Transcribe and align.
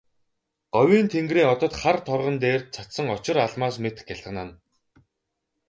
Говийн 0.75 1.07
тэнгэрийн 1.13 1.51
одод 1.53 1.73
хар 1.79 1.97
торгон 2.07 2.37
дээр 2.43 2.61
цацсан 2.73 3.07
очир 3.15 3.37
алмаас 3.45 3.75
мэт 3.83 3.97
гялтганан. 4.07 4.49